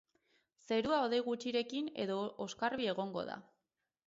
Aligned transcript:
Zerua 0.69 1.01
hodei 1.07 1.19
gutxirekin 1.27 1.93
edo 2.07 2.17
oskarbi 2.47 2.89
egongo 2.97 3.29
da. 3.33 3.39